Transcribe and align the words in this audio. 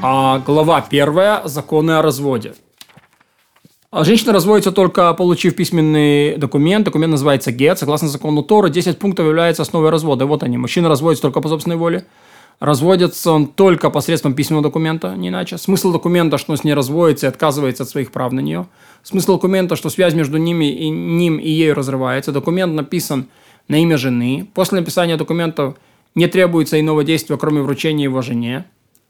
А 0.00 0.38
глава 0.38 0.80
первая– 0.80 1.42
законы 1.44 1.92
о 1.92 2.02
разводе. 2.02 2.54
А 3.90 4.04
женщина 4.04 4.32
разводится 4.32 4.70
только 4.70 5.12
получив 5.14 5.56
письменный 5.56 6.36
документ. 6.36 6.84
Документ 6.84 7.10
называется 7.10 7.50
ГЕТ. 7.50 7.80
Согласно 7.80 8.06
закону 8.06 8.42
Тора, 8.42 8.68
10 8.68 8.98
пунктов 8.98 9.26
являются 9.26 9.62
основой 9.62 9.90
развода. 9.90 10.26
Вот 10.26 10.44
они. 10.44 10.56
Мужчина 10.56 10.88
разводится 10.88 11.22
только 11.22 11.40
по 11.40 11.48
собственной 11.48 11.76
воле. 11.76 12.06
Разводится 12.60 13.32
он 13.32 13.46
только 13.46 13.90
посредством 13.90 14.34
письменного 14.34 14.64
документа, 14.64 15.14
не 15.16 15.28
иначе. 15.28 15.58
Смысл 15.58 15.92
документа, 15.92 16.38
что 16.38 16.52
он 16.52 16.58
с 16.58 16.64
ней 16.64 16.74
разводится 16.74 17.26
и 17.26 17.28
отказывается 17.28 17.82
от 17.82 17.88
своих 17.88 18.12
прав 18.12 18.30
на 18.32 18.40
нее. 18.40 18.66
Смысл 19.02 19.34
документа, 19.34 19.74
что 19.74 19.90
связь 19.90 20.14
между 20.14 20.38
ними 20.38 20.66
и 20.66 20.90
ним 20.90 21.38
и 21.38 21.48
ею 21.50 21.74
разрывается. 21.74 22.30
Документ 22.30 22.74
написан 22.74 23.28
на 23.66 23.82
имя 23.82 23.96
жены. 23.96 24.48
После 24.54 24.78
написания 24.78 25.16
документов 25.16 25.74
не 26.14 26.28
требуется 26.28 26.78
иного 26.78 27.02
действия, 27.02 27.36
кроме 27.36 27.62
вручения 27.62 28.04
его 28.04 28.22
жене. 28.22 28.64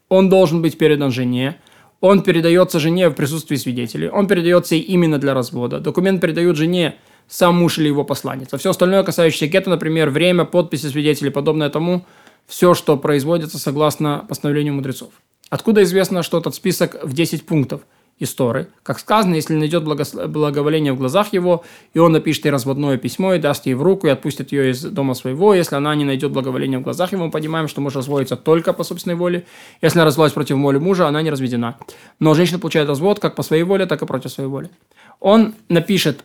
Он 0.09 0.29
должен 0.29 0.61
быть 0.61 0.77
передан 0.77 1.11
жене. 1.11 1.57
Он 2.01 2.21
передается 2.23 2.79
жене 2.79 3.09
в 3.09 3.13
присутствии 3.13 3.55
свидетелей. 3.55 4.09
Он 4.09 4.27
передается 4.27 4.75
ей 4.75 4.81
именно 4.83 5.17
для 5.17 5.33
развода. 5.33 5.79
Документ 5.79 6.21
передают 6.21 6.57
жене 6.57 6.95
сам 7.27 7.57
муж 7.57 7.77
или 7.77 7.87
его 7.87 8.03
посланец. 8.03 8.49
А 8.51 8.57
все 8.57 8.71
остальное, 8.71 9.03
касающееся 9.03 9.47
гетто, 9.47 9.69
например, 9.69 10.09
время, 10.09 10.45
подписи 10.45 10.87
свидетелей, 10.87 11.29
подобное 11.29 11.69
тому, 11.69 12.05
все, 12.47 12.73
что 12.73 12.97
производится 12.97 13.59
согласно 13.59 14.25
постановлению 14.27 14.73
мудрецов. 14.73 15.11
Откуда 15.49 15.83
известно, 15.83 16.23
что 16.23 16.39
этот 16.39 16.55
список 16.55 16.97
в 17.03 17.13
10 17.13 17.45
пунктов 17.45 17.81
из 18.19 18.33
Торы? 18.33 18.67
Как 18.83 18.99
сказано, 18.99 19.35
если 19.35 19.55
найдет 19.55 19.83
благоволение 19.83 20.93
в 20.93 20.97
глазах 20.97 21.33
его, 21.33 21.63
и 21.93 21.99
он 21.99 22.11
напишет 22.11 22.45
ей 22.45 22.51
разводное 22.51 22.97
письмо, 22.97 23.33
и 23.33 23.39
даст 23.39 23.65
ей 23.65 23.73
в 23.73 23.81
руку, 23.81 24.07
и 24.07 24.09
отпустит 24.09 24.51
ее 24.51 24.71
из 24.71 24.83
дома 24.83 25.13
своего. 25.15 25.53
Если 25.53 25.75
она 25.75 25.95
не 25.95 26.05
найдет 26.05 26.31
благоволения 26.31 26.79
в 26.79 26.83
глазах 26.83 27.11
его, 27.11 27.25
мы 27.25 27.31
понимаем, 27.31 27.67
что 27.67 27.81
муж 27.81 27.95
разводится 27.95 28.35
только 28.35 28.73
по 28.73 28.83
собственной 28.83 29.15
воле. 29.15 29.45
Если 29.81 29.97
она 29.97 30.05
развелась 30.05 30.33
против 30.33 30.57
воли 30.57 30.77
мужа, 30.77 31.07
она 31.07 31.21
не 31.21 31.31
разведена. 31.31 31.77
Но 32.19 32.33
женщина 32.33 32.59
получает 32.59 32.87
развод 32.87 33.19
как 33.19 33.35
по 33.35 33.43
своей 33.43 33.63
воле, 33.63 33.85
так 33.85 34.01
и 34.01 34.05
против 34.05 34.31
своей 34.31 34.49
воли. 34.49 34.69
Он 35.19 35.55
напишет 35.67 36.23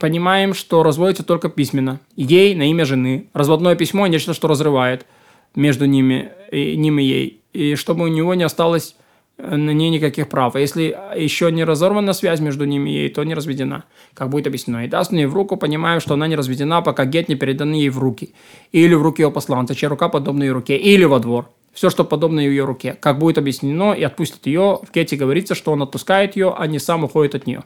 понимаем, 0.00 0.54
что 0.54 0.82
разводится 0.82 1.24
только 1.24 1.48
письменно. 1.48 2.00
Ей 2.16 2.54
на 2.54 2.70
имя 2.70 2.84
жены. 2.84 3.28
Разводное 3.34 3.74
письмо– 3.74 4.06
нечто, 4.08 4.32
что 4.32 4.48
разрывает– 4.48 5.06
между 5.54 5.86
ними, 5.86 6.30
и, 6.50 6.76
ним 6.76 6.98
и 6.98 7.04
ей, 7.04 7.40
и 7.52 7.74
чтобы 7.74 8.04
у 8.04 8.08
него 8.08 8.34
не 8.34 8.44
осталось 8.44 8.94
э, 8.94 8.97
на 9.38 9.70
ней 9.70 9.90
никаких 9.90 10.28
прав. 10.28 10.56
А 10.56 10.60
если 10.60 10.96
еще 11.16 11.50
не 11.52 11.64
разорвана 11.64 12.12
связь 12.12 12.40
между 12.40 12.64
ними 12.64 12.90
ей, 12.90 13.08
то 13.08 13.22
не 13.24 13.34
разведена, 13.34 13.84
как 14.14 14.30
будет 14.30 14.48
объяснено. 14.48 14.84
И 14.84 14.88
даст 14.88 15.12
мне 15.12 15.28
в 15.28 15.34
руку, 15.34 15.56
понимая, 15.56 16.00
что 16.00 16.14
она 16.14 16.26
не 16.26 16.36
разведена, 16.36 16.82
пока 16.82 17.04
гет 17.04 17.28
не 17.28 17.36
передан 17.36 17.72
ей 17.72 17.88
в 17.88 17.98
руки. 17.98 18.34
Или 18.72 18.94
в 18.94 19.02
руки 19.02 19.22
ее 19.22 19.30
посланца, 19.30 19.74
чья 19.74 19.88
рука 19.88 20.08
подобна 20.08 20.42
ее 20.42 20.52
руке. 20.52 20.76
Или 20.76 21.04
во 21.04 21.20
двор. 21.20 21.48
Все, 21.72 21.90
что 21.90 22.04
подобно 22.04 22.40
ее 22.40 22.64
руке. 22.64 22.96
Как 22.98 23.18
будет 23.18 23.38
объяснено, 23.38 23.92
и 23.92 24.02
отпустит 24.02 24.46
ее. 24.46 24.80
В 24.82 24.92
гете 24.92 25.14
говорится, 25.14 25.54
что 25.54 25.70
он 25.70 25.82
отпускает 25.82 26.34
ее, 26.34 26.52
а 26.58 26.66
не 26.66 26.80
сам 26.80 27.04
уходит 27.04 27.36
от 27.36 27.46
нее. 27.46 27.62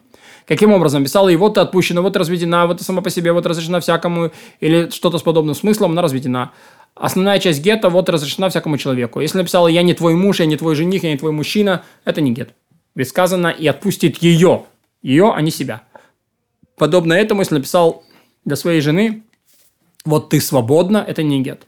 Каким 0.46 0.72
образом? 0.72 1.04
Писала, 1.04 1.30
и 1.30 1.36
вот 1.36 1.54
ты 1.54 1.60
отпущена, 1.60 2.02
вот 2.02 2.16
разведена, 2.16 2.66
вот 2.66 2.82
сама 2.82 3.00
по 3.00 3.08
себе, 3.08 3.32
вот 3.32 3.46
разрешена 3.46 3.80
всякому, 3.80 4.30
или 4.60 4.90
что-то 4.90 5.16
с 5.16 5.22
подобным 5.22 5.54
смыслом, 5.54 5.92
она 5.92 6.02
разведена 6.02 6.52
основная 6.94 7.38
часть 7.38 7.62
гетто 7.62 7.88
вот 7.88 8.08
разрешена 8.08 8.48
всякому 8.48 8.78
человеку. 8.78 9.20
Если 9.20 9.38
написала 9.38 9.68
«я 9.68 9.82
не 9.82 9.94
твой 9.94 10.14
муж, 10.14 10.40
я 10.40 10.46
не 10.46 10.56
твой 10.56 10.74
жених, 10.74 11.04
я 11.04 11.10
не 11.10 11.18
твой 11.18 11.32
мужчина», 11.32 11.84
это 12.04 12.20
не 12.20 12.32
гет. 12.32 12.54
Ведь 12.94 13.08
сказано 13.08 13.48
«и 13.48 13.66
отпустит 13.66 14.22
ее». 14.22 14.64
Ее, 15.02 15.32
а 15.34 15.40
не 15.40 15.50
себя. 15.50 15.82
Подобно 16.76 17.12
этому, 17.14 17.40
если 17.40 17.56
написал 17.56 18.04
для 18.44 18.56
своей 18.56 18.80
жены 18.80 19.24
«вот 20.04 20.28
ты 20.30 20.40
свободна», 20.40 21.04
это 21.06 21.22
не 21.22 21.42
гет. 21.42 21.62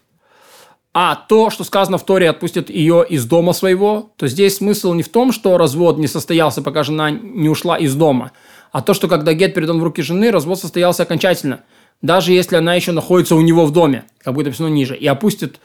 А 0.92 1.16
то, 1.16 1.50
что 1.50 1.64
сказано 1.64 1.98
в 1.98 2.05
Торе, 2.05 2.31
отпустит 2.31 2.70
ее 2.70 3.05
из 3.09 3.25
дома 3.25 3.53
своего, 3.53 4.12
то 4.16 4.28
здесь 4.28 4.59
смысл 4.59 4.92
не 4.92 5.03
в 5.03 5.09
том, 5.09 5.33
что 5.33 5.59
развод 5.59 5.98
не 5.98 6.06
состоялся, 6.06 6.62
пока 6.62 6.84
жена 6.84 7.11
не 7.11 7.48
ушла 7.48 7.77
из 7.77 7.97
дома, 7.97 8.31
а 8.70 8.81
то, 8.81 8.94
что 8.94 9.09
когда 9.09 9.33
гет 9.33 9.54
передан 9.54 9.81
в 9.81 9.82
руки 9.82 10.03
жены, 10.03 10.31
развод 10.31 10.60
состоялся 10.60 11.03
окончательно– 11.03 11.65
даже 12.04 12.32
если 12.32 12.56
она 12.56 12.75
еще 12.75 12.92
находится 12.92 13.34
у 13.34 13.41
него 13.41 13.65
в 13.65 13.72
доме, 13.72 14.04
как 14.22 14.34
будет 14.34 14.47
написано 14.47 14.69
ниже, 14.69 14.94
и 14.94 15.06
опустит 15.06 15.59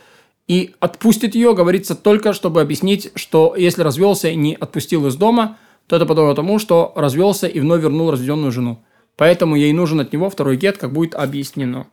и 0.47 0.73
отпустит 0.79 1.35
ее, 1.35 1.53
говорится 1.53 1.95
только, 1.95 2.31
чтобы 2.31 2.61
объяснить, 2.61 3.11
что 3.15 3.55
если 3.57 3.83
развелся 3.83 4.29
и 4.29 4.35
не 4.35 4.55
отпустил 4.55 5.05
из 5.07 5.15
дома, 5.15 5.57
то 5.87 5.97
это 5.97 6.05
подобно 6.05 6.33
тому, 6.33 6.57
что 6.57 6.93
развелся 6.95 7.45
и 7.45 7.59
вновь 7.59 7.81
вернул 7.81 8.09
разведенную 8.09 8.53
жену. 8.53 8.81
Поэтому 9.17 9.57
ей 9.57 9.73
нужен 9.73 9.99
от 9.99 10.13
него 10.13 10.29
второй 10.29 10.55
гет, 10.55 10.77
как 10.77 10.93
будет 10.93 11.13
объяснено. 11.13 11.87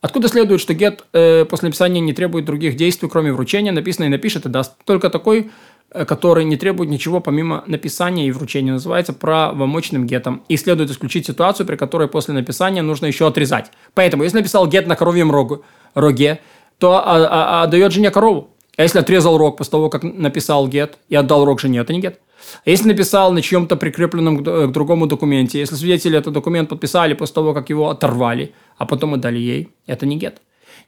Откуда 0.00 0.28
следует, 0.28 0.60
что 0.60 0.74
гет 0.74 1.04
э, 1.12 1.44
после 1.44 1.66
написания 1.66 2.00
не 2.00 2.12
требует 2.12 2.44
других 2.44 2.76
действий, 2.76 3.08
кроме 3.08 3.32
вручения, 3.32 3.72
написано 3.72 4.04
и 4.04 4.10
напишет 4.10 4.46
и 4.46 4.48
даст. 4.48 4.74
Только 4.84 5.10
такой 5.10 5.50
который 5.90 6.44
не 6.44 6.56
требует 6.56 6.90
ничего 6.90 7.20
помимо 7.20 7.64
написания 7.66 8.26
и 8.26 8.32
вручения, 8.32 8.72
называется 8.72 9.12
правомочным 9.12 10.06
гетом. 10.06 10.42
И 10.48 10.56
следует 10.56 10.90
исключить 10.90 11.26
ситуацию, 11.26 11.66
при 11.66 11.76
которой 11.76 12.08
после 12.08 12.34
написания 12.34 12.82
нужно 12.82 13.06
еще 13.06 13.26
отрезать. 13.26 13.70
Поэтому, 13.94 14.22
если 14.22 14.38
написал 14.38 14.66
гет 14.66 14.86
на 14.86 14.96
коровьем 14.96 15.30
рогу, 15.30 15.64
роге, 15.94 16.40
то 16.78 16.94
а, 16.94 17.02
а, 17.04 17.60
а, 17.60 17.62
отдает 17.64 17.92
жене 17.92 18.10
корову. 18.10 18.50
А 18.76 18.82
если 18.82 18.98
отрезал 18.98 19.36
рог 19.36 19.58
после 19.58 19.70
того, 19.72 19.90
как 19.90 20.02
написал 20.02 20.66
гет 20.66 20.98
и 21.08 21.14
отдал 21.14 21.44
рог 21.44 21.60
жене, 21.60 21.80
это 21.80 21.92
не 21.92 22.00
гет. 22.00 22.20
А 22.64 22.70
если 22.70 22.88
написал 22.88 23.32
на 23.32 23.42
чьем-то 23.42 23.76
прикрепленном 23.76 24.42
к, 24.42 24.66
к 24.66 24.72
другому 24.72 25.06
документе, 25.06 25.60
если 25.60 25.76
свидетели 25.76 26.18
этот 26.18 26.32
документ 26.32 26.68
подписали 26.68 27.14
после 27.14 27.34
того, 27.34 27.54
как 27.54 27.70
его 27.70 27.90
оторвали, 27.90 28.54
а 28.78 28.86
потом 28.86 29.14
отдали 29.14 29.38
ей, 29.38 29.68
это 29.86 30.06
не 30.06 30.16
гет. 30.16 30.40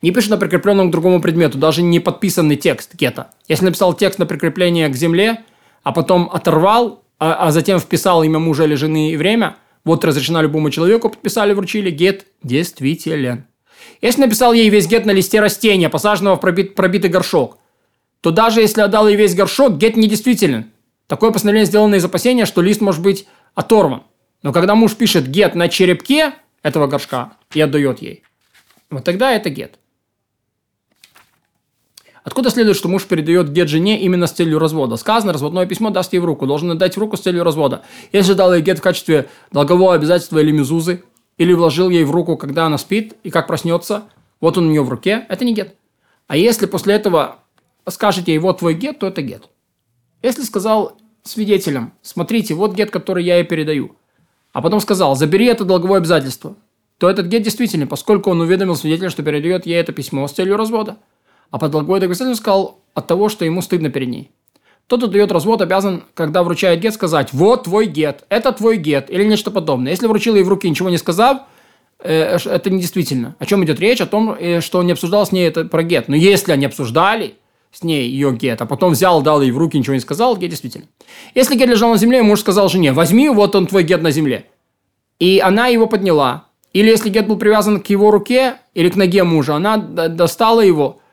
Не 0.04 0.10
пишет 0.10 0.28
на 0.28 0.36
прикрепленном 0.36 0.88
к 0.88 0.92
другому 0.92 1.22
предмету, 1.22 1.56
даже 1.56 1.80
не 1.80 1.98
подписанный 1.98 2.56
текст 2.56 2.94
гета. 2.94 3.30
Если 3.48 3.64
написал 3.64 3.94
текст 3.94 4.18
на 4.18 4.26
прикрепление 4.26 4.90
к 4.90 4.96
земле, 4.96 5.40
а 5.82 5.92
потом 5.92 6.28
оторвал, 6.30 7.02
а, 7.18 7.46
а 7.46 7.50
затем 7.52 7.80
вписал 7.80 8.22
имя 8.22 8.38
мужа 8.38 8.64
или 8.64 8.74
жены 8.74 9.12
и 9.12 9.16
время, 9.16 9.56
вот 9.82 10.04
разрешена 10.04 10.42
любому 10.42 10.68
человеку, 10.68 11.08
подписали, 11.08 11.54
вручили, 11.54 11.90
гет 11.90 12.26
действителен. 12.42 13.46
Если 14.02 14.20
написал 14.20 14.52
ей 14.52 14.68
весь 14.68 14.86
гет 14.86 15.06
на 15.06 15.10
листе 15.10 15.40
растения, 15.40 15.88
посаженного 15.88 16.36
в 16.36 16.40
пробит, 16.40 16.74
пробитый 16.74 17.08
горшок, 17.08 17.56
то 18.20 18.30
даже 18.30 18.60
если 18.60 18.82
отдал 18.82 19.08
ей 19.08 19.16
весь 19.16 19.34
горшок, 19.34 19.78
гет 19.78 19.96
недействителен. 19.96 20.70
Такое 21.06 21.30
постановление 21.30 21.64
сделано 21.64 21.94
из 21.94 22.04
опасения, 22.04 22.44
что 22.44 22.60
лист 22.60 22.82
может 22.82 23.00
быть 23.00 23.26
оторван. 23.54 24.02
Но 24.42 24.52
когда 24.52 24.74
муж 24.74 24.96
пишет 24.96 25.28
гет 25.28 25.54
на 25.54 25.70
черепке 25.70 26.34
этого 26.62 26.88
горшка 26.88 27.38
и 27.54 27.60
отдает 27.62 28.02
ей, 28.02 28.22
вот 28.90 29.02
тогда 29.04 29.32
это 29.32 29.48
гет. 29.48 29.78
Откуда 32.24 32.48
следует, 32.48 32.78
что 32.78 32.88
муж 32.88 33.04
передает 33.04 33.50
гет 33.52 33.68
жене 33.68 34.00
именно 34.00 34.26
с 34.26 34.32
целью 34.32 34.58
развода? 34.58 34.96
Сказано, 34.96 35.34
разводное 35.34 35.66
письмо 35.66 35.90
даст 35.90 36.14
ей 36.14 36.20
в 36.20 36.24
руку, 36.24 36.46
должен 36.46 36.70
отдать 36.70 36.96
в 36.96 36.98
руку 36.98 37.18
с 37.18 37.20
целью 37.20 37.44
развода. 37.44 37.82
Если 38.12 38.32
дал 38.32 38.54
ей 38.54 38.62
гет 38.62 38.78
в 38.78 38.82
качестве 38.82 39.28
долгового 39.52 39.94
обязательства 39.94 40.38
или 40.38 40.50
мезузы, 40.50 41.04
или 41.36 41.52
вложил 41.52 41.90
ей 41.90 42.04
в 42.04 42.10
руку, 42.10 42.38
когда 42.38 42.64
она 42.64 42.78
спит, 42.78 43.14
и 43.24 43.30
как 43.30 43.46
проснется, 43.46 44.04
вот 44.40 44.56
он 44.56 44.68
у 44.68 44.70
нее 44.70 44.82
в 44.82 44.88
руке, 44.88 45.26
это 45.28 45.44
не 45.44 45.52
гет. 45.52 45.74
А 46.26 46.38
если 46.38 46.64
после 46.64 46.94
этого 46.94 47.36
скажете 47.86 48.32
ей, 48.32 48.38
вот 48.38 48.60
твой 48.60 48.72
гет, 48.72 49.00
то 49.00 49.06
это 49.06 49.20
гет. 49.20 49.50
Если 50.22 50.42
сказал 50.44 50.96
свидетелям, 51.24 51.92
смотрите, 52.00 52.54
вот 52.54 52.74
гет, 52.74 52.90
который 52.90 53.22
я 53.22 53.36
ей 53.36 53.44
передаю, 53.44 53.96
а 54.54 54.62
потом 54.62 54.80
сказал, 54.80 55.14
забери 55.14 55.44
это 55.44 55.66
долговое 55.66 55.98
обязательство, 55.98 56.56
то 56.96 57.10
этот 57.10 57.26
гет 57.26 57.42
действительно, 57.42 57.86
поскольку 57.86 58.30
он 58.30 58.40
уведомил 58.40 58.76
свидетеля, 58.76 59.10
что 59.10 59.22
передает 59.22 59.66
ей 59.66 59.74
это 59.74 59.92
письмо 59.92 60.26
с 60.26 60.32
целью 60.32 60.56
развода– 60.56 60.96
а 61.50 61.58
благое 61.68 62.00
доказательство 62.00 62.42
сказал 62.42 62.78
от 62.94 63.06
того, 63.06 63.28
что 63.28 63.44
ему 63.44 63.62
стыдно 63.62 63.90
перед 63.90 64.08
ней. 64.08 64.30
Тот, 64.86 65.00
кто 65.00 65.08
дает 65.08 65.32
развод, 65.32 65.62
обязан, 65.62 66.04
когда 66.14 66.42
вручает 66.42 66.80
гет, 66.80 66.94
сказать 66.94 67.32
«Вот 67.32 67.64
твой 67.64 67.86
гет, 67.86 68.24
это 68.28 68.52
твой 68.52 68.76
гет» 68.76 69.10
или 69.10 69.24
нечто 69.24 69.50
подобное. 69.50 69.92
Если 69.92 70.06
вручил 70.06 70.34
ей 70.34 70.42
в 70.42 70.48
руки, 70.48 70.68
ничего 70.68 70.90
не 70.90 70.98
сказав, 70.98 71.42
э, 72.00 72.36
это 72.44 72.70
недействительно. 72.70 73.34
О 73.38 73.46
чем 73.46 73.64
идет 73.64 73.80
речь? 73.80 74.02
О 74.02 74.06
том, 74.06 74.36
э, 74.38 74.60
что 74.60 74.82
не 74.82 74.92
обсуждал 74.92 75.26
с 75.26 75.32
ней 75.32 75.48
это 75.48 75.64
про 75.64 75.82
гет. 75.82 76.08
Но 76.08 76.16
если 76.16 76.52
они 76.52 76.66
обсуждали 76.66 77.36
с 77.72 77.82
ней 77.82 78.08
ее 78.10 78.32
гет, 78.34 78.60
а 78.60 78.66
потом 78.66 78.92
взял, 78.92 79.22
дал 79.22 79.40
ей 79.40 79.52
в 79.52 79.58
руки, 79.58 79.78
ничего 79.78 79.94
не 79.94 80.00
сказал, 80.00 80.36
гет 80.36 80.50
действительно. 80.50 80.86
Если 81.34 81.56
гет 81.56 81.68
лежал 81.68 81.90
на 81.90 81.96
земле, 81.96 82.22
муж 82.22 82.40
сказал 82.40 82.68
жене 82.68 82.92
«Возьми, 82.92 83.30
вот 83.30 83.56
он 83.56 83.66
твой 83.66 83.84
гет 83.84 84.02
на 84.02 84.10
земле». 84.10 84.44
И 85.18 85.40
она 85.42 85.68
его 85.68 85.86
подняла. 85.86 86.44
Или 86.74 86.90
если 86.90 87.08
гет 87.08 87.26
был 87.26 87.38
привязан 87.38 87.80
к 87.80 87.86
его 87.86 88.10
руке 88.10 88.56
или 88.74 88.90
к 88.90 88.96
ноге 88.96 89.24
мужа, 89.24 89.54
она 89.54 89.78
достала 89.78 90.60
его– 90.60 91.00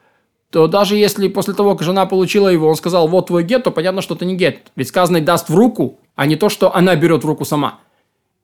то 0.51 0.67
даже 0.67 0.97
если 0.97 1.29
после 1.29 1.53
того, 1.53 1.75
как 1.75 1.85
жена 1.85 2.05
получила 2.05 2.49
его, 2.49 2.67
он 2.67 2.75
сказал, 2.75 3.07
вот 3.07 3.27
твой 3.27 3.43
гет, 3.43 3.63
то 3.63 3.71
понятно, 3.71 4.01
что 4.01 4.15
это 4.15 4.25
не 4.25 4.35
гет. 4.35 4.71
Ведь 4.75 4.89
сказано 4.89 5.21
даст 5.21 5.49
в 5.49 5.55
руку, 5.55 5.99
а 6.15 6.25
не 6.25 6.35
то, 6.35 6.49
что 6.49 6.75
она 6.75 6.95
берет 6.95 7.23
в 7.23 7.27
руку 7.27 7.45
сама. 7.45 7.79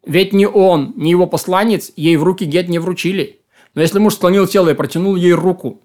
Ведь 0.06 0.31
ни 0.31 0.45
он, 0.45 0.94
ни 0.95 1.09
его 1.09 1.27
посланец 1.27 1.92
ей 1.98 2.15
в 2.15 2.24
руки 2.24 2.45
гет 2.45 2.69
не 2.69 2.80
вручили. 2.80 3.42
Но 3.75 3.81
если 3.81 4.00
муж 4.00 4.15
склонил 4.15 4.48
тело 4.48 4.69
и 4.69 4.74
протянул 4.74 5.18
ей 5.18 5.33
руку, 5.33 5.81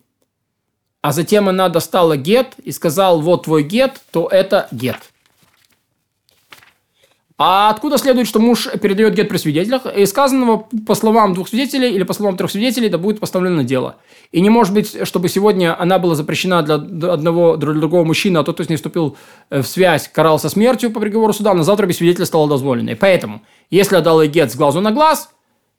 а 1.00 1.10
затем 1.10 1.48
она 1.48 1.68
достала 1.68 2.16
гет 2.16 2.54
и 2.62 2.70
сказал, 2.70 3.20
вот 3.20 3.44
твой 3.44 3.64
гет, 3.64 4.00
то 4.12 4.28
это 4.28 4.68
гет. 4.70 5.11
А 7.44 7.70
откуда 7.70 7.98
следует, 7.98 8.28
что 8.28 8.38
муж 8.38 8.68
передает 8.80 9.14
гет 9.14 9.28
при 9.28 9.36
свидетелях? 9.36 9.84
Из 9.96 10.10
сказанного 10.10 10.68
по 10.86 10.94
словам 10.94 11.34
двух 11.34 11.48
свидетелей 11.48 11.90
или 11.92 12.04
по 12.04 12.12
словам 12.12 12.36
трех 12.36 12.52
свидетелей, 12.52 12.88
да 12.88 12.98
будет 12.98 13.18
поставлено 13.18 13.64
дело. 13.64 13.96
И 14.30 14.40
не 14.40 14.48
может 14.48 14.72
быть, 14.72 15.04
чтобы 15.04 15.28
сегодня 15.28 15.76
она 15.76 15.98
была 15.98 16.14
запрещена 16.14 16.62
для 16.62 16.76
одного, 16.76 17.56
для 17.56 17.72
другого 17.72 18.04
мужчины, 18.04 18.38
а 18.38 18.44
тот, 18.44 18.54
кто 18.54 18.62
с 18.62 18.68
ней 18.68 18.76
вступил 18.76 19.16
э, 19.50 19.60
в 19.60 19.66
связь, 19.66 20.06
карался 20.06 20.50
смертью 20.50 20.92
по 20.92 21.00
приговору 21.00 21.32
суда, 21.32 21.52
на 21.52 21.64
завтра 21.64 21.86
без 21.86 21.96
свидетеля 21.96 22.26
стало 22.26 22.48
дозволенной. 22.48 22.94
Поэтому, 22.94 23.42
если 23.70 23.96
отдал 23.96 24.22
гет 24.22 24.52
с 24.52 24.54
глазу 24.54 24.80
на 24.80 24.92
глаз, 24.92 25.30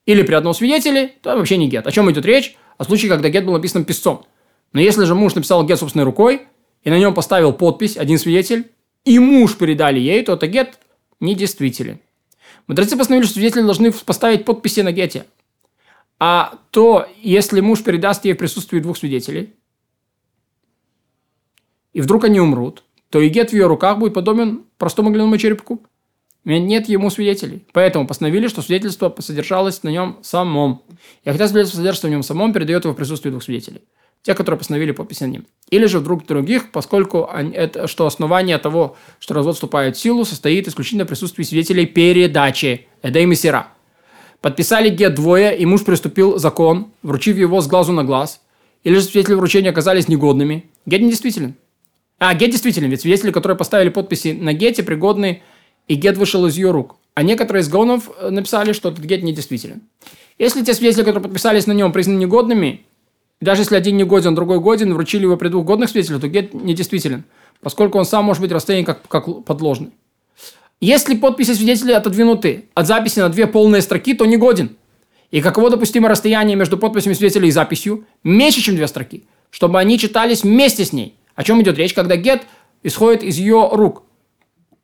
или 0.05 0.21
при 0.21 0.33
одном 0.33 0.53
свидетеле, 0.53 1.13
то 1.21 1.33
вообще 1.37 1.55
не 1.55 1.69
гет. 1.69 1.87
О 1.87 1.91
чем 1.91 2.11
идет 2.11 2.25
речь? 2.25 2.57
О 2.77 2.83
случае, 2.83 3.09
когда 3.09 3.29
гет 3.29 3.45
был 3.45 3.53
написан 3.53 3.85
писцом. 3.85 4.25
Но 4.73 4.81
если 4.81 5.05
же 5.05 5.15
муж 5.15 5.33
написал 5.33 5.63
гет 5.63 5.79
собственной 5.79 6.03
рукой, 6.03 6.41
и 6.83 6.89
на 6.89 6.99
нем 6.99 7.13
поставил 7.13 7.53
подпись 7.53 7.95
один 7.95 8.19
свидетель, 8.19 8.69
и 9.05 9.17
муж 9.17 9.55
передали 9.55 10.01
ей, 10.01 10.23
то 10.23 10.33
это 10.33 10.47
гет 10.47 10.77
недействителен. 11.23 11.99
Мудрецы 12.67 12.95
постановили, 12.95 13.25
что 13.25 13.35
свидетели 13.35 13.63
должны 13.63 13.91
поставить 13.91 14.45
подписи 14.45 14.81
на 14.81 14.91
гете. 14.91 15.25
А 16.19 16.59
то, 16.71 17.07
если 17.21 17.59
муж 17.59 17.83
передаст 17.83 18.23
ей 18.25 18.33
в 18.33 18.37
присутствии 18.37 18.79
двух 18.79 18.97
свидетелей, 18.97 19.53
и 21.91 22.01
вдруг 22.01 22.25
они 22.25 22.39
умрут, 22.39 22.83
то 23.09 23.19
и 23.19 23.29
гет 23.29 23.49
в 23.49 23.53
ее 23.53 23.67
руках 23.67 23.99
будет 23.99 24.13
подобен 24.13 24.63
простому 24.77 25.11
глиному 25.11 25.37
черепку. 25.37 25.83
Нет 26.45 26.89
ему 26.89 27.09
свидетелей. 27.09 27.65
Поэтому 27.71 28.07
постановили, 28.07 28.47
что 28.47 28.61
свидетельство 28.61 29.13
содержалось 29.19 29.83
на 29.83 29.89
нем 29.89 30.19
самом. 30.23 30.81
И 31.23 31.29
хотя 31.29 31.47
свидетельство 31.47 31.77
содержится 31.77 32.07
в 32.07 32.11
нем 32.11 32.23
самом, 32.23 32.53
передает 32.53 32.83
его 32.83 32.93
в 32.93 32.97
присутствии 32.97 33.29
двух 33.29 33.43
свидетелей 33.43 33.81
те, 34.23 34.33
которые 34.33 34.57
постановили 34.57 34.91
подпись 34.91 35.21
на 35.21 35.25
ним. 35.25 35.45
Или 35.69 35.85
же 35.85 35.99
вдруг 35.99 36.25
других, 36.25 36.71
поскольку 36.71 37.29
они, 37.29 37.51
это, 37.51 37.87
что 37.87 38.05
основание 38.05 38.57
того, 38.57 38.95
что 39.19 39.33
развод 39.33 39.55
вступает 39.55 39.97
в 39.97 39.99
силу, 39.99 40.23
состоит 40.25 40.67
исключительно 40.67 41.03
в 41.03 41.07
присутствии 41.07 41.43
свидетелей 41.43 41.85
передачи. 41.85 42.87
Эдей 43.01 43.25
Мессера. 43.25 43.67
Подписали 44.39 44.89
гет 44.89 45.15
двое, 45.15 45.57
и 45.57 45.65
муж 45.65 45.83
приступил 45.83 46.37
закон, 46.37 46.91
вручив 47.01 47.37
его 47.37 47.61
с 47.61 47.67
глазу 47.67 47.91
на 47.91 48.03
глаз. 48.03 48.41
Или 48.83 48.95
же 48.95 49.01
свидетели 49.01 49.35
вручения 49.35 49.71
оказались 49.71 50.07
негодными. 50.07 50.69
Гет 50.85 51.01
недействителен. 51.01 51.55
А, 52.17 52.33
гет 52.33 52.51
действителен, 52.51 52.89
ведь 52.89 53.01
свидетели, 53.01 53.31
которые 53.31 53.57
поставили 53.57 53.89
подписи 53.89 54.31
на 54.31 54.53
гете, 54.53 54.83
пригодны, 54.83 55.41
и 55.89 55.95
гет 55.95 56.17
вышел 56.17 56.45
из 56.45 56.55
ее 56.55 56.71
рук. 56.71 56.95
А 57.13 57.23
некоторые 57.23 57.61
из 57.61 57.67
гаонов 57.67 58.09
э, 58.17 58.29
написали, 58.29 58.71
что 58.71 58.89
этот 58.89 59.03
гет 59.03 59.23
недействителен. 59.23 59.81
Если 60.39 60.63
те 60.63 60.73
свидетели, 60.73 61.03
которые 61.03 61.23
подписались 61.23 61.67
на 61.67 61.73
нем, 61.73 61.91
признаны 61.91 62.19
негодными, 62.19 62.85
и 63.43 63.45
даже 63.45 63.63
если 63.63 63.75
один 63.75 63.97
не 63.97 64.05
годен, 64.05 64.35
другой 64.35 64.61
годен, 64.61 64.93
вручили 64.93 65.23
его 65.23 65.35
при 65.35 65.49
двух 65.49 65.65
годных 65.65 65.89
свидетелях, 65.89 66.21
то 66.21 66.29
гет 66.29 66.53
недействителен, 66.53 67.25
поскольку 67.59 67.97
он 67.97 68.05
сам 68.05 68.23
может 68.23 68.41
быть 68.41 68.53
расценен 68.53 68.85
как, 68.85 69.05
как 69.09 69.43
подложный. 69.43 69.89
Если 70.79 71.13
подписи 71.13 71.53
свидетелей 71.53 71.93
отодвинуты 71.93 72.69
от 72.73 72.87
записи 72.87 73.19
на 73.19 73.27
две 73.27 73.45
полные 73.45 73.81
строки, 73.81 74.13
то 74.13 74.25
не 74.25 74.37
годен. 74.37 74.77
И 75.29 75.41
каково 75.41 75.71
допустимо 75.71 76.07
расстояние 76.07 76.55
между 76.55 76.77
подписями 76.77 77.11
свидетелей 77.11 77.49
и 77.49 77.51
записью? 77.51 78.05
Меньше, 78.23 78.61
чем 78.61 78.77
две 78.77 78.87
строки. 78.87 79.25
Чтобы 79.49 79.77
они 79.77 79.99
читались 79.99 80.43
вместе 80.43 80.85
с 80.85 80.93
ней. 80.93 81.13
О 81.35 81.43
чем 81.43 81.61
идет 81.61 81.77
речь, 81.77 81.93
когда 81.93 82.15
гет 82.15 82.43
исходит 82.81 83.23
из 83.23 83.37
ее 83.37 83.67
рук. 83.73 84.03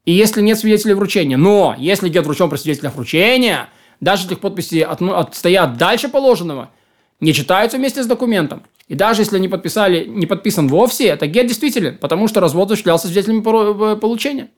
И 0.03 0.11
если 0.11 0.41
нет 0.41 0.59
свидетелей 0.59 0.95
вручения. 0.95 1.37
Но 1.37 1.75
если 1.77 2.09
гет 2.09 2.25
вручен 2.25 2.49
при 2.49 2.57
свидетелях 2.57 2.95
вручения, 2.95 3.69
даже 4.01 4.23
если 4.23 4.35
подписи 4.35 4.81
от, 4.81 5.01
отстоят 5.01 5.77
дальше 5.77 6.09
положенного– 6.09 6.71
не 7.19 7.33
читаются 7.33 7.77
вместе 7.77 8.03
с 8.03 8.07
документом. 8.07 8.63
И 8.87 8.95
даже 8.95 9.21
если 9.21 9.39
не 9.39 9.47
подписали, 9.47 10.05
не 10.05 10.25
подписан 10.25 10.67
вовсе, 10.67 11.07
это 11.07 11.27
гет 11.27 11.47
действителен, 11.47 11.97
потому 11.97 12.27
что 12.27 12.39
развод 12.39 12.67
осуществлялся 12.71 13.07
свидетелями 13.07 13.39
э, 13.39 13.95
получения. 13.97 14.49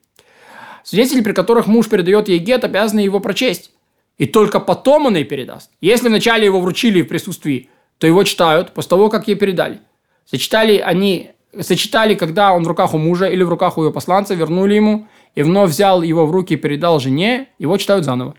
Свидетели, 0.84 1.20
при 1.20 1.32
которых 1.32 1.66
муж 1.66 1.88
передает 1.88 2.28
ей 2.28 2.38
гет, 2.38 2.64
обязаны 2.64 3.00
его 3.00 3.20
прочесть. 3.20 3.70
И 4.18 4.26
только 4.26 4.60
потом 4.60 5.06
он 5.06 5.16
ей 5.16 5.24
передаст. 5.24 5.70
Если 5.80 6.08
вначале 6.08 6.44
его 6.44 6.60
вручили 6.60 7.02
в 7.02 7.08
присутствии, 7.08 7.68
то 7.98 8.06
его 8.06 8.24
читают 8.24 8.72
после 8.72 8.90
того, 8.90 9.10
как 9.10 9.28
ей 9.28 9.34
передали. 9.34 9.80
Сочетали 10.24 10.78
они, 10.78 11.30
сочетали, 11.60 12.14
когда 12.14 12.52
он 12.52 12.64
в 12.64 12.68
руках 12.68 12.94
у 12.94 12.98
мужа 12.98 13.26
или 13.26 13.42
в 13.42 13.48
руках 13.48 13.78
у 13.78 13.84
ее 13.84 13.92
посланца, 13.92 14.34
вернули 14.34 14.74
ему, 14.74 15.08
и 15.34 15.42
вновь 15.42 15.70
взял 15.70 16.02
его 16.02 16.26
в 16.26 16.30
руки 16.30 16.54
и 16.54 16.56
передал 16.56 17.00
жене, 17.00 17.48
его 17.58 17.76
читают 17.76 18.04
заново. 18.04 18.34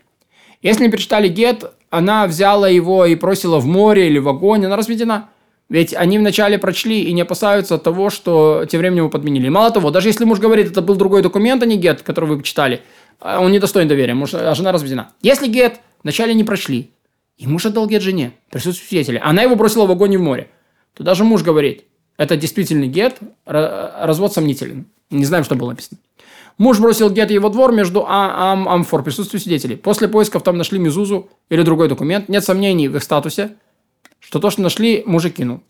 Если 0.64 0.82
не 0.82 0.88
прочитали 0.88 1.28
гет, 1.28 1.72
она 1.90 2.26
взяла 2.26 2.68
его 2.68 3.04
и 3.04 3.14
бросила 3.14 3.58
в 3.58 3.66
море 3.66 4.08
или 4.08 4.18
в 4.18 4.28
огонь, 4.28 4.64
она 4.64 4.76
разведена. 4.76 5.28
Ведь 5.68 5.94
они 5.94 6.18
вначале 6.18 6.58
прочли 6.58 7.02
и 7.02 7.12
не 7.12 7.20
опасаются 7.20 7.76
того, 7.76 8.08
что 8.08 8.64
тем 8.64 8.80
временем 8.80 9.02
его 9.02 9.10
подменили. 9.10 9.50
Мало 9.50 9.70
того, 9.70 9.90
даже 9.90 10.08
если 10.08 10.24
муж 10.24 10.38
говорит, 10.38 10.70
это 10.70 10.80
был 10.80 10.96
другой 10.96 11.22
документ, 11.22 11.62
а 11.62 11.66
не 11.66 11.76
гет, 11.76 12.00
который 12.00 12.30
вы 12.30 12.42
читали, 12.42 12.80
а 13.20 13.40
он 13.40 13.52
не 13.52 13.58
достоин 13.58 13.88
доверия, 13.88 14.14
муж, 14.14 14.32
а 14.32 14.54
жена 14.54 14.72
разведена. 14.72 15.10
Если 15.20 15.48
гет 15.48 15.80
вначале 16.02 16.32
не 16.32 16.44
прочли, 16.44 16.90
и 17.36 17.46
муж 17.46 17.66
отдал 17.66 17.86
гет 17.86 18.00
жене, 18.00 18.32
присутствие 18.50 19.04
свидетеля, 19.04 19.20
она 19.22 19.42
его 19.42 19.56
бросила 19.56 19.84
в 19.84 19.90
огонь 19.90 20.14
и 20.14 20.16
в 20.16 20.22
море, 20.22 20.48
то 20.94 21.04
даже 21.04 21.24
муж 21.24 21.42
говорит, 21.42 21.84
это 22.16 22.38
действительно 22.38 22.86
гет, 22.86 23.18
развод 23.44 24.32
сомнителен. 24.32 24.86
Не 25.10 25.26
знаем, 25.26 25.44
что 25.44 25.56
было 25.56 25.70
написано. 25.70 25.98
Муж 26.56 26.78
бросил 26.78 27.10
гет 27.10 27.30
его 27.30 27.48
двор 27.48 27.72
между 27.72 28.04
а, 28.06 28.52
ам, 28.52 28.68
амфор, 28.68 29.02
присутствие 29.02 29.40
свидетелей. 29.40 29.76
После 29.76 30.06
поисков 30.06 30.42
там 30.42 30.56
нашли 30.56 30.78
мизузу 30.78 31.28
или 31.48 31.62
другой 31.62 31.88
документ. 31.88 32.28
Нет 32.28 32.44
сомнений 32.44 32.88
в 32.88 32.96
их 32.96 33.02
статусе, 33.02 33.56
что 34.20 34.38
то, 34.38 34.50
что 34.50 34.62
нашли, 34.62 35.02
муж 35.04 35.24
кинул. 35.32 35.62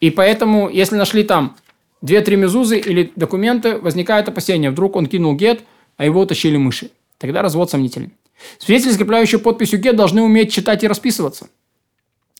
И 0.00 0.10
поэтому, 0.10 0.68
если 0.68 0.96
нашли 0.96 1.22
там 1.22 1.56
две-три 2.02 2.36
мизузы 2.36 2.78
или 2.78 3.12
документы, 3.16 3.78
возникает 3.78 4.28
опасение. 4.28 4.70
Вдруг 4.70 4.96
он 4.96 5.06
кинул 5.06 5.34
гет, 5.34 5.60
а 5.96 6.04
его 6.04 6.20
утащили 6.20 6.56
мыши. 6.56 6.90
Тогда 7.18 7.40
развод 7.40 7.70
сомнителен. 7.70 8.12
Свидетели, 8.58 8.92
скрепляющие 8.92 9.38
подписью 9.38 9.80
гет, 9.80 9.96
должны 9.96 10.22
уметь 10.22 10.52
читать 10.52 10.84
и 10.84 10.88
расписываться. 10.88 11.48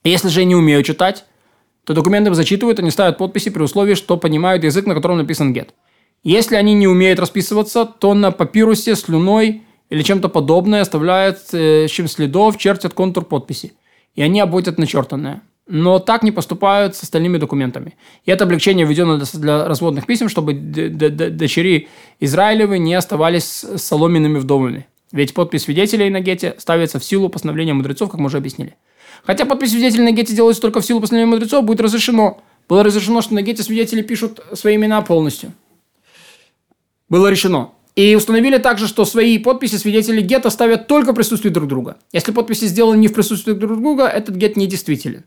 Если 0.04 0.28
же 0.28 0.44
не 0.44 0.54
умеют 0.54 0.86
читать, 0.86 1.24
то 1.84 1.94
документы 1.94 2.34
зачитывают, 2.34 2.78
они 2.80 2.90
ставят 2.90 3.16
подписи 3.16 3.48
при 3.50 3.62
условии, 3.62 3.94
что 3.94 4.16
понимают 4.16 4.64
язык, 4.64 4.86
на 4.86 4.94
котором 4.94 5.18
написан 5.18 5.52
гет. 5.52 5.72
Если 6.26 6.56
они 6.56 6.74
не 6.74 6.88
умеют 6.88 7.20
расписываться, 7.20 7.84
то 7.84 8.12
на 8.12 8.32
папирусе 8.32 8.96
слюной 8.96 9.62
или 9.90 10.02
чем-то 10.02 10.28
подобное 10.28 10.80
оставляют 10.80 11.38
э, 11.52 11.86
чем 11.86 12.08
следов, 12.08 12.58
чертят 12.58 12.94
контур 12.94 13.24
подписи. 13.24 13.74
И 14.16 14.22
они 14.22 14.40
обводят 14.40 14.76
начертанное. 14.76 15.42
Но 15.68 16.00
так 16.00 16.24
не 16.24 16.32
поступают 16.32 16.96
с 16.96 17.04
остальными 17.04 17.38
документами. 17.38 17.94
И 18.24 18.32
это 18.32 18.42
облегчение 18.42 18.84
введено 18.84 19.20
для 19.34 19.68
разводных 19.68 20.04
писем, 20.06 20.28
чтобы 20.28 20.52
дочери 20.54 21.86
Израилевы 22.18 22.80
не 22.80 22.94
оставались 22.94 23.64
соломенными 23.76 24.38
вдовами. 24.38 24.88
Ведь 25.12 25.32
подпись 25.32 25.62
свидетелей 25.62 26.10
на 26.10 26.18
гете 26.18 26.56
ставится 26.58 26.98
в 26.98 27.04
силу 27.04 27.28
постановления 27.28 27.72
мудрецов, 27.72 28.10
как 28.10 28.18
мы 28.18 28.26
уже 28.26 28.38
объяснили. 28.38 28.74
Хотя 29.22 29.44
подпись 29.44 29.70
свидетелей 29.70 30.02
на 30.02 30.10
гете 30.10 30.34
делается 30.34 30.60
только 30.60 30.80
в 30.80 30.84
силу 30.84 31.00
постановления 31.00 31.34
мудрецов, 31.34 31.64
будет 31.64 31.80
разрешено. 31.80 32.42
Было 32.68 32.82
разрешено, 32.82 33.22
что 33.22 33.34
на 33.34 33.42
гете 33.42 33.62
свидетели 33.62 34.02
пишут 34.02 34.40
свои 34.54 34.74
имена 34.74 35.00
полностью 35.02 35.52
было 37.08 37.28
решено. 37.28 37.70
И 37.94 38.14
установили 38.14 38.58
также, 38.58 38.88
что 38.88 39.06
свои 39.06 39.38
подписи 39.38 39.76
свидетели 39.76 40.20
гетто 40.20 40.50
ставят 40.50 40.86
только 40.86 41.12
в 41.12 41.14
присутствии 41.14 41.48
друг 41.48 41.66
друга. 41.66 41.96
Если 42.12 42.30
подписи 42.32 42.66
сделаны 42.66 42.98
не 42.98 43.08
в 43.08 43.14
присутствии 43.14 43.54
друг 43.54 43.80
друга, 43.80 44.06
этот 44.06 44.36
гет 44.36 44.56
недействителен. 44.56 45.24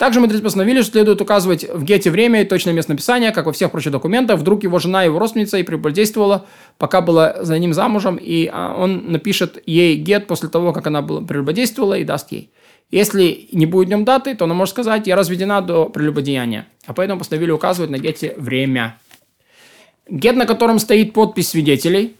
Также 0.00 0.18
мудрецы 0.18 0.42
постановили, 0.42 0.80
что 0.80 0.92
следует 0.92 1.20
указывать 1.20 1.66
в 1.70 1.84
гете 1.84 2.10
время 2.10 2.40
и 2.40 2.46
точное 2.46 2.72
место 2.72 2.92
написания, 2.92 3.32
как 3.32 3.44
во 3.44 3.52
всех 3.52 3.70
прочих 3.70 3.92
документах. 3.92 4.40
Вдруг 4.40 4.62
его 4.62 4.78
жена, 4.78 5.02
его 5.02 5.18
родственница 5.18 5.58
и 5.58 5.62
прелюбодействовала, 5.62 6.46
пока 6.78 7.02
была 7.02 7.44
за 7.44 7.58
ним 7.58 7.74
замужем, 7.74 8.16
и 8.16 8.48
а, 8.50 8.74
он 8.78 9.12
напишет 9.12 9.62
ей 9.66 9.96
гет 9.96 10.26
после 10.26 10.48
того, 10.48 10.72
как 10.72 10.86
она 10.86 11.02
была 11.02 11.20
прелюбодействовала, 11.20 11.98
и 11.98 12.04
даст 12.04 12.32
ей. 12.32 12.50
Если 12.90 13.50
не 13.52 13.66
будет 13.66 13.88
в 13.88 13.90
нем 13.90 14.06
даты, 14.06 14.34
то 14.34 14.46
она 14.46 14.54
может 14.54 14.72
сказать, 14.72 15.06
я 15.06 15.16
разведена 15.16 15.60
до 15.60 15.84
прелюбодеяния. 15.84 16.66
А 16.86 16.94
поэтому 16.94 17.18
постановили 17.18 17.50
указывать 17.50 17.90
на 17.90 17.98
гете 17.98 18.34
время. 18.38 18.98
Гет, 20.10 20.36
на 20.36 20.44
котором 20.44 20.78
стоит 20.78 21.12
подпись 21.12 21.50
свидетелей, 21.50 22.16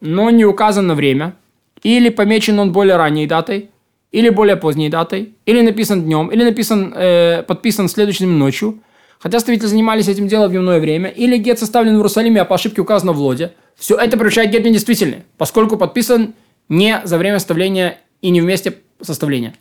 но 0.00 0.28
не 0.30 0.44
указано 0.44 0.94
время, 0.94 1.34
или 1.82 2.10
помечен 2.10 2.58
он 2.58 2.72
более 2.72 2.96
ранней 2.96 3.26
датой, 3.26 3.70
или 4.12 4.28
более 4.28 4.56
поздней 4.56 4.90
датой, 4.90 5.34
или 5.46 5.62
написан 5.62 6.02
днем, 6.02 6.28
или 6.28 6.44
написан, 6.44 6.92
э, 6.94 7.42
подписан 7.42 7.88
следующей 7.88 8.26
ночью, 8.26 8.80
хотя 9.18 9.40
ставители 9.40 9.66
занимались 9.66 10.06
этим 10.06 10.28
делом 10.28 10.48
в 10.48 10.50
дневное 10.50 10.80
время, 10.80 11.08
или 11.08 11.38
гет 11.38 11.58
составлен 11.58 11.94
в 11.94 11.96
Иерусалиме, 11.96 12.42
а 12.42 12.44
по 12.44 12.56
ошибке 12.56 12.82
указано 12.82 13.12
в 13.12 13.18
лоде, 13.18 13.54
все 13.74 13.96
это 13.96 14.16
превращает 14.18 14.50
гет 14.50 14.64
недействительный, 14.64 15.24
поскольку 15.38 15.78
подписан 15.78 16.34
не 16.68 17.00
за 17.04 17.16
время 17.16 17.38
составления 17.38 17.98
и 18.20 18.30
не 18.30 18.42
вместе 18.42 18.78
составления. 19.00 19.54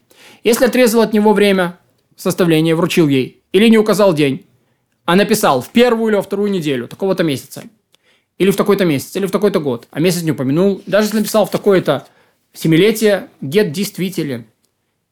Если 0.44 0.66
отрезал 0.66 1.02
от 1.02 1.14
него 1.14 1.32
время 1.32 1.78
составления, 2.18 2.76
вручил 2.76 3.08
ей, 3.08 3.42
или 3.54 3.70
не 3.70 3.78
указал 3.78 4.14
день, 4.14 4.46
а 5.06 5.16
написал 5.16 5.62
в 5.62 5.70
первую 5.70 6.10
или 6.10 6.16
во 6.16 6.22
вторую 6.22 6.52
неделю 6.52 6.88
такого-то 6.88 7.24
месяца, 7.24 7.64
или 8.38 8.52
в 8.52 8.56
такой-то 8.56 8.86
месяц, 8.86 9.16
или 9.16 9.26
в 9.26 9.32
такой-то 9.32 9.60
год, 9.60 9.88
а 9.92 10.00
месяц 10.00 10.24
не 10.24 10.32
упомянул, 10.32 10.82
даже 10.86 11.08
если 11.08 11.18
написал 11.18 11.46
в 11.46 11.52
такое-то 11.52 12.08
семилетие, 12.54 13.30
get 13.42 13.72
действителен. 13.72 14.46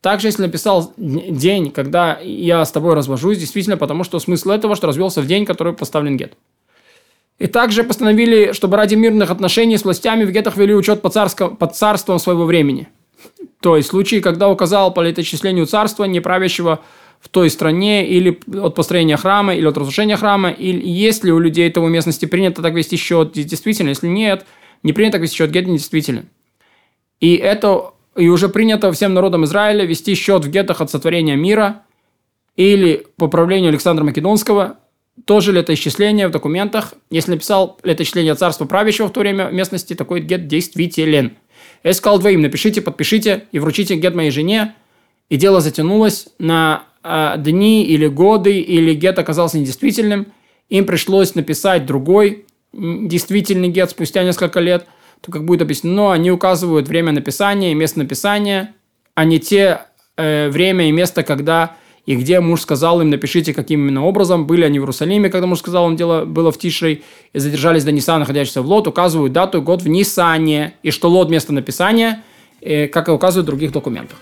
Также, 0.01 0.29
если 0.29 0.41
написал 0.41 0.93
день, 0.97 1.69
когда 1.69 2.19
я 2.23 2.65
с 2.65 2.71
тобой 2.71 2.95
развожусь, 2.95 3.37
действительно, 3.37 3.77
потому 3.77 4.03
что 4.03 4.19
смысл 4.19 4.49
этого, 4.49 4.75
что 4.75 4.87
развелся 4.87 5.21
в 5.21 5.27
день, 5.27 5.45
который 5.45 5.73
поставлен 5.73 6.17
get. 6.17 6.31
И 7.37 7.47
также 7.47 7.83
постановили, 7.83 8.51
чтобы 8.51 8.77
ради 8.77 8.95
мирных 8.95 9.29
отношений 9.29 9.77
с 9.77 9.83
властями 9.83 10.25
в 10.25 10.31
гетах 10.31 10.57
вели 10.57 10.73
учет 10.73 11.01
по, 11.01 11.09
царско, 11.09 11.47
по 11.47 11.67
царствам 11.67 12.19
своего 12.19 12.45
времени. 12.45 12.87
То 13.61 13.77
есть 13.77 13.89
в 13.89 13.91
случае, 13.91 14.21
когда 14.21 14.49
указал 14.49 14.93
по 14.93 15.01
летоисчислению 15.01 15.67
царства, 15.67 16.05
не 16.05 16.19
правящего 16.19 16.81
в 17.21 17.29
той 17.29 17.49
стране 17.49 18.07
или 18.07 18.39
от 18.59 18.75
построения 18.75 19.15
храма, 19.15 19.55
или 19.55 19.65
от 19.65 19.77
разрушения 19.77 20.17
храма, 20.17 20.49
или 20.49 20.85
есть 20.85 21.23
ли 21.23 21.31
у 21.31 21.39
людей 21.39 21.69
того 21.69 21.87
местности 21.87 22.25
принято 22.25 22.61
так 22.61 22.73
вести 22.73 22.97
счет, 22.97 23.31
действительно, 23.33 23.89
если 23.89 24.07
нет, 24.07 24.45
не 24.83 24.91
принято 24.91 25.13
так 25.13 25.21
вести 25.21 25.37
счет, 25.37 25.51
гет 25.51 25.67
недействителен. 25.67 26.27
И 27.19 27.35
это 27.35 27.91
и 28.17 28.27
уже 28.27 28.49
принято 28.49 28.91
всем 28.91 29.13
народам 29.13 29.45
Израиля 29.45 29.85
вести 29.85 30.15
счет 30.15 30.43
в 30.43 30.49
гетах 30.49 30.81
от 30.81 30.89
сотворения 30.89 31.35
мира 31.35 31.83
или 32.57 33.05
по 33.15 33.27
правлению 33.27 33.69
Александра 33.69 34.03
Македонского, 34.03 34.77
тоже 35.25 35.51
летоисчисление 35.51 36.27
в 36.27 36.31
документах. 36.31 36.93
Если 37.09 37.31
написал 37.31 37.79
летоисчисление 37.83 38.35
царства 38.35 38.65
правящего 38.65 39.07
в 39.07 39.13
то 39.13 39.19
время 39.19 39.49
местности, 39.51 39.93
такой 39.93 40.21
гет 40.21 40.47
действителен. 40.47 41.37
Я 41.83 41.93
сказал 41.93 42.19
двоим, 42.19 42.41
напишите, 42.41 42.81
подпишите 42.81 43.45
и 43.51 43.59
вручите 43.59 43.95
гет 43.95 44.15
моей 44.15 44.31
жене. 44.31 44.75
И 45.29 45.37
дело 45.37 45.61
затянулось 45.61 46.27
на 46.39 46.83
дни 47.03 47.83
или 47.83 48.07
годы, 48.07 48.59
или 48.59 48.93
гет 48.93 49.19
оказался 49.19 49.57
недействительным. 49.57 50.27
Им 50.69 50.85
пришлось 50.85 51.35
написать 51.35 51.85
другой 51.85 52.45
действительный 52.73 53.69
гет 53.69 53.91
спустя 53.91 54.23
несколько 54.23 54.59
лет. 54.59 54.85
То, 55.21 55.31
как 55.31 55.45
будет 55.45 55.61
объяснено, 55.61 56.13
они 56.13 56.31
указывают 56.31 56.87
время 56.87 57.11
написания 57.11 57.71
и 57.71 57.75
место 57.75 57.99
написания, 57.99 58.73
а 59.13 59.23
не 59.23 59.39
те 59.39 59.81
э, 60.17 60.49
время 60.49 60.89
и 60.89 60.91
место, 60.91 61.23
когда 61.23 61.75
и 62.05 62.15
где 62.15 62.39
муж 62.39 62.61
сказал 62.61 63.01
им, 63.01 63.09
напишите, 63.09 63.53
каким 63.53 63.81
именно 63.81 64.03
образом. 64.03 64.47
Были 64.47 64.63
они 64.63 64.79
в 64.79 64.83
Иерусалиме, 64.83 65.29
когда 65.29 65.45
муж 65.47 65.59
сказал 65.59 65.89
им, 65.89 65.95
дело 65.95 66.25
было 66.25 66.51
в 66.51 66.57
Тишрей, 66.57 67.03
и 67.33 67.39
задержались 67.39 67.83
до 67.83 67.91
Ниссана, 67.91 68.19
находящегося 68.19 68.61
в 68.63 68.65
Лот, 68.65 68.87
указывают 68.87 69.33
дату 69.33 69.61
год 69.61 69.83
в 69.83 69.87
Ниссане, 69.87 70.73
и 70.81 70.91
что 70.91 71.09
Лот 71.09 71.29
место 71.29 71.53
написания, 71.53 72.23
э, 72.61 72.87
как 72.87 73.07
и 73.07 73.11
указывают 73.11 73.45
в 73.45 73.51
других 73.51 73.71
документах. 73.71 74.17